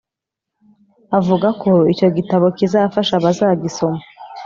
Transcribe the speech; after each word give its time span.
avuga 1.19 1.47
ko 1.61 1.71
icyo 1.93 2.07
gitabo 2.17 2.45
kizafasha 2.57 3.13
abazagisoma 3.15 3.99